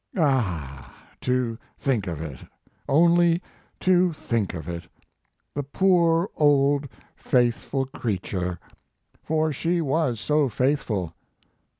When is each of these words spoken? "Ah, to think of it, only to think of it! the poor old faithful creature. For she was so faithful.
"Ah, 0.17 0.95
to 1.21 1.59
think 1.77 2.07
of 2.07 2.21
it, 2.23 2.39
only 2.89 3.39
to 3.79 4.11
think 4.13 4.55
of 4.55 4.67
it! 4.67 4.87
the 5.53 5.61
poor 5.61 6.27
old 6.35 6.87
faithful 7.15 7.85
creature. 7.85 8.57
For 9.21 9.53
she 9.53 9.79
was 9.79 10.19
so 10.19 10.49
faithful. 10.49 11.13